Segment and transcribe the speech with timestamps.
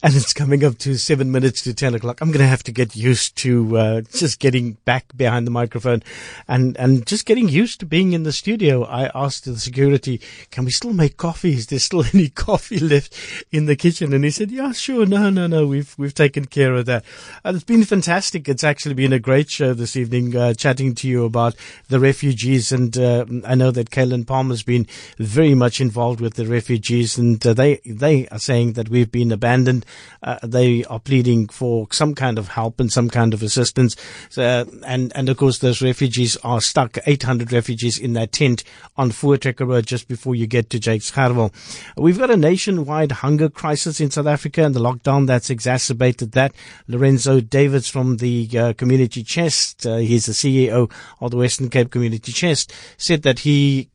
[0.00, 2.20] And it's coming up to seven minutes to 10 o'clock.
[2.20, 6.04] I'm going to have to get used to uh, just getting back behind the microphone
[6.46, 8.84] and, and just getting used to being in the studio.
[8.84, 10.20] I asked the security,
[10.52, 11.54] can we still make coffee?
[11.54, 13.12] Is there still any coffee left
[13.50, 14.12] in the kitchen?
[14.12, 15.04] And he said, yeah, sure.
[15.04, 15.66] No, no, no.
[15.66, 17.04] We've, we've taken care of that.
[17.42, 18.48] And it's been fantastic.
[18.48, 21.56] It's actually been a great show this evening, uh, chatting to you about
[21.88, 22.70] the refugees.
[22.70, 24.86] And uh, I know that Kaylin Palmer's been
[25.18, 29.32] very much involved with the refugees and uh, they, they are saying that we've been
[29.32, 29.86] abandoned
[30.22, 33.96] uh, they are pleading for some kind of help and some kind of assistance.
[34.28, 38.64] So, and, and of course, those refugees are stuck, 800 refugees in that tent
[38.96, 41.52] on Voortrekker Road just before you get to Jakes Gerwel.
[41.96, 46.54] We've got a nationwide hunger crisis in South Africa and the lockdown that's exacerbated that.
[46.86, 50.90] Lorenzo Davids from the uh, Community Chest, uh, he's the CEO
[51.20, 53.88] of the Western Cape Community Chest, said that he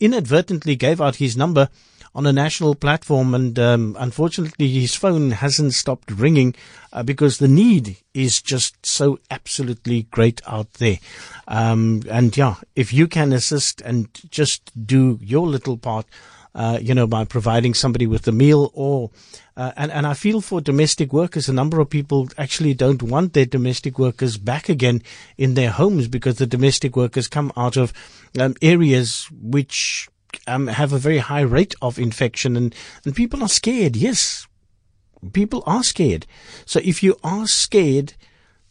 [0.00, 1.68] inadvertently gave out his number
[2.14, 6.54] on a national platform, and um, unfortunately, his phone hasn't stopped ringing
[6.92, 10.98] uh, because the need is just so absolutely great out there.
[11.48, 16.06] Um, and yeah, if you can assist and just do your little part.
[16.54, 19.10] Uh, you know, by providing somebody with a meal or,
[19.56, 23.32] uh, and, and I feel for domestic workers, a number of people actually don't want
[23.32, 25.02] their domestic workers back again
[25.38, 27.94] in their homes because the domestic workers come out of
[28.38, 30.10] um, areas which
[30.46, 33.96] um, have a very high rate of infection and, and people are scared.
[33.96, 34.46] Yes.
[35.32, 36.26] People are scared.
[36.66, 38.14] So if you are scared,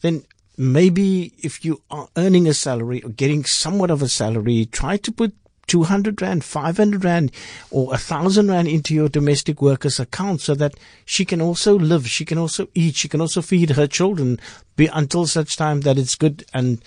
[0.01, 0.23] then
[0.57, 5.11] maybe if you are earning a salary or getting somewhat of a salary, try to
[5.11, 5.33] put
[5.67, 7.31] 200 rand, 500 rand
[7.69, 12.07] or a 1000 rand into your domestic worker's account so that she can also live,
[12.07, 14.37] she can also eat, she can also feed her children
[14.75, 16.83] be, until such time that it's good and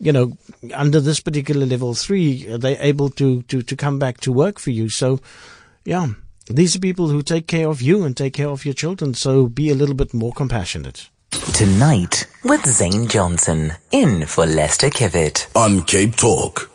[0.00, 0.36] you know,
[0.74, 4.70] under this particular level three, they're able to, to, to come back to work for
[4.70, 4.88] you.
[4.88, 5.20] So,
[5.84, 6.08] yeah,
[6.46, 9.14] these are people who take care of you and take care of your children.
[9.14, 11.08] So be a little bit more compassionate.
[11.52, 16.67] Tonight with Zane Johnson in for Lester Kiewit on Cape Talk.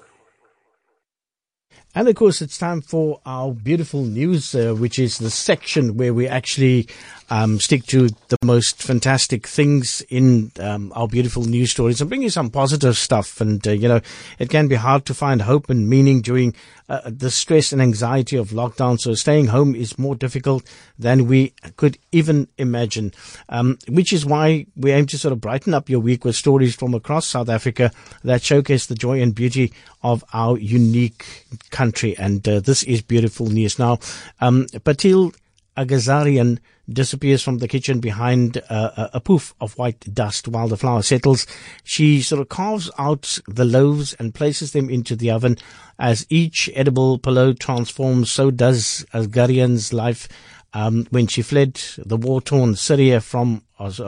[1.96, 6.12] And of course, it's time for our beautiful news, uh, which is the section where
[6.12, 6.88] we actually
[7.30, 12.24] um, stick to the most fantastic things in um, our beautiful news stories and bring
[12.24, 13.40] you some positive stuff.
[13.40, 14.02] And, uh, you know,
[14.40, 16.56] it can be hard to find hope and meaning during
[16.90, 19.00] uh, the stress and anxiety of lockdown.
[19.00, 20.64] So staying home is more difficult
[20.98, 23.14] than we could even imagine,
[23.50, 26.76] um, which is why we aim to sort of brighten up your week with stories
[26.76, 27.92] from across South Africa
[28.24, 29.72] that showcase the joy and beauty
[30.02, 31.83] of our unique country.
[32.18, 33.80] And uh, this is beautiful news.
[33.80, 34.00] Now,
[34.40, 35.36] um, Patil
[35.76, 36.60] Agazarian
[36.92, 41.48] disappears from the kitchen behind uh, a poof of white dust while the flour settles.
[41.84, 45.58] She sort of carves out the loaves and places them into the oven.
[45.98, 50.28] As each edible pillow transforms, so does Agazarian's life
[50.74, 53.62] um, when she fled the war-torn Syria from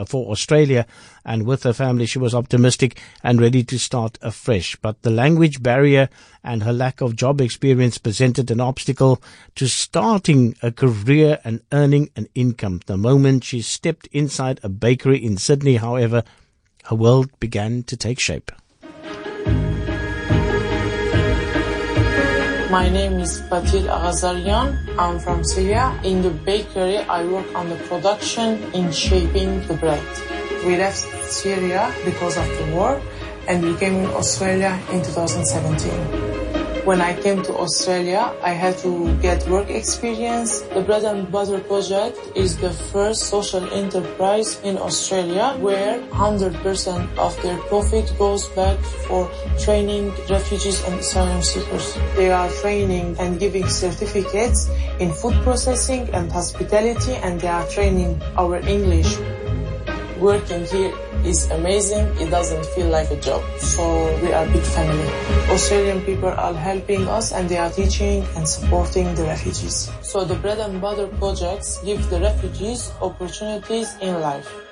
[0.08, 0.86] for Australia,
[1.26, 4.76] and with her family, she was optimistic and ready to start afresh.
[4.78, 6.10] But the language barrier
[6.44, 9.22] and her lack of job experience presented an obstacle
[9.56, 12.65] to starting a career and earning an income.
[12.66, 16.24] The moment she stepped inside a bakery in Sydney, however,
[16.86, 18.52] her world began to take shape.
[22.72, 24.74] My name is Patil Agazarian.
[24.98, 25.94] I'm from Syria.
[26.04, 30.02] In the bakery, I work on the production in shaping the bread.
[30.66, 33.00] We left Syria because of the war
[33.48, 36.35] and we came in Australia in 2017.
[36.86, 40.62] When I came to Australia, I had to get work experience.
[40.70, 47.34] The Bread and Butter Project is the first social enterprise in Australia where 100% of
[47.42, 48.78] their profit goes back
[49.10, 49.26] for
[49.58, 51.98] training refugees and asylum seekers.
[52.16, 54.70] They are training and giving certificates
[55.00, 59.18] in food processing and hospitality and they are training our English.
[60.22, 60.94] Working here
[61.26, 62.06] is amazing.
[62.20, 63.44] It doesn't feel like a job.
[63.60, 63.84] So
[64.22, 65.10] we are a big family.
[65.50, 69.90] Australian people are helping us and they are teaching and supporting the refugees.
[70.02, 74.65] So the bread and butter projects give the refugees opportunities in life.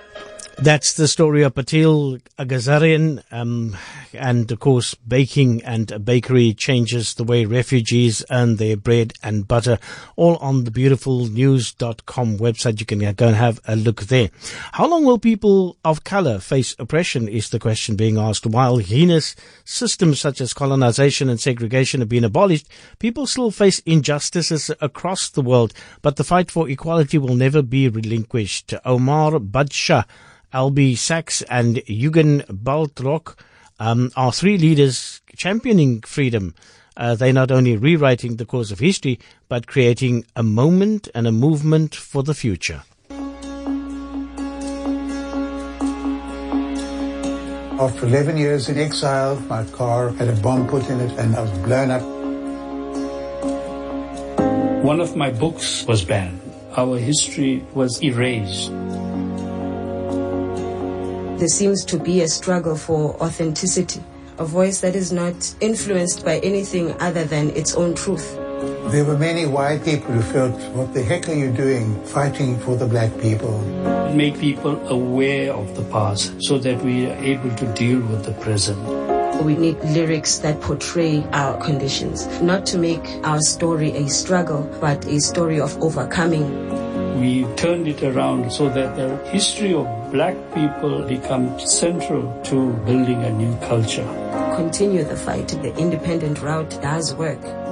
[0.64, 3.22] That's the story of Patil Agazarian.
[3.34, 3.76] Um,
[4.14, 9.46] and of course, baking and a bakery changes the way refugees earn their bread and
[9.46, 9.78] butter.
[10.16, 12.80] All on the beautifulnews.com website.
[12.80, 14.30] You can go and have a look there.
[14.72, 18.46] How long will people of color face oppression is the question being asked.
[18.46, 22.70] While heinous systems such as colonization and segregation have been abolished,
[23.00, 27.90] people still face injustices across the world, but the fight for equality will never be
[27.90, 28.74] relinquished.
[28.86, 30.06] Omar Badsha
[30.54, 33.36] Albie Sachs and Eugen Baltrock
[33.80, 36.54] um, are three leaders championing freedom.
[36.96, 39.20] Uh, they're not only rewriting the course of history,
[39.50, 42.84] but creating a moment and a movement for the future.
[47.80, 51.42] After 11 years in exile, my car had a bomb put in it and I
[51.42, 52.04] was blown up.
[54.84, 56.40] One of my books was banned.
[56.78, 58.72] Our history was erased.
[61.44, 64.02] There seems to be a struggle for authenticity,
[64.38, 68.38] a voice that is not influenced by anything other than its own truth.
[68.94, 72.78] There were many white people who felt, what the heck are you doing fighting for
[72.78, 73.60] the black people?
[74.16, 78.32] Make people aware of the past so that we are able to deal with the
[78.40, 78.80] present.
[79.44, 85.04] We need lyrics that portray our conditions, not to make our story a struggle, but
[85.08, 86.73] a story of overcoming.
[87.16, 93.24] We turned it around so that the history of black people becomes central to building
[93.24, 94.06] a new culture.
[94.56, 95.48] Continue the fight.
[95.48, 97.63] The independent route does work.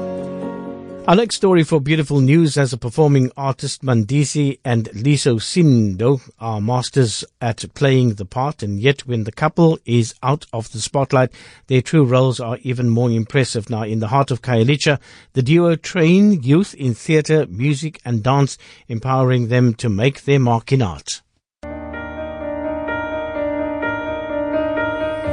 [1.14, 7.26] Next story for Beautiful News as a performing artist, Mandisi and Liso Sindo are masters
[7.42, 11.32] at playing the part, and yet when the couple is out of the spotlight,
[11.68, 13.70] their true roles are even more impressive.
[13.70, 15.00] Now, in the heart of Khayelitsha,
[15.34, 20.72] the duo train youth in theatre, music, and dance, empowering them to make their mark
[20.72, 21.22] in art.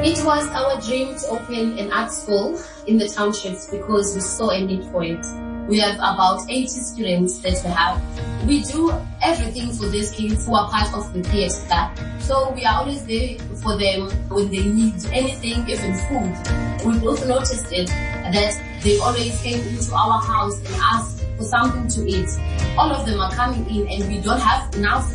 [0.01, 4.49] It was our dream to open an art school in the townships because we saw
[4.49, 5.25] a need for it.
[5.69, 8.47] We have about 80 students that we have.
[8.47, 11.91] We do everything for these kids who are part of the theatre.
[12.21, 16.83] So we are always there for them when they need anything, even food.
[16.83, 21.87] We both noticed it that they always came into our house and asked for something
[21.87, 22.29] to eat.
[22.75, 25.07] All of them are coming in and we don't have enough.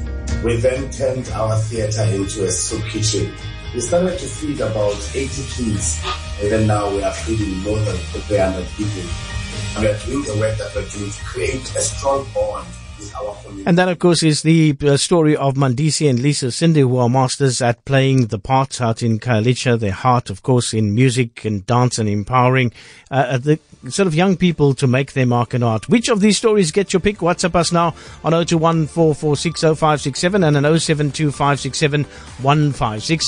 [0.44, 3.34] We then turned our theatre into a soup kitchen.
[3.74, 6.00] We started to feed about 80 kids
[6.40, 9.33] and then now we are feeding more than 300 people.
[9.78, 12.66] We are doing the work that we're doing to create a strong bond.
[13.66, 17.08] And that, of course, is the uh, story of Mandisi and Lisa Cindy, who are
[17.08, 19.78] masters at playing the parts out in Khayelitsha.
[19.78, 22.72] Their heart, of course, in music and dance and empowering
[23.10, 23.58] uh, the
[23.88, 25.88] sort of young people to make their mark in art.
[25.88, 27.18] Which of these stories gets your pick?
[27.18, 28.88] WhatsApp us now on 021
[30.44, 33.18] and an 072567 1567.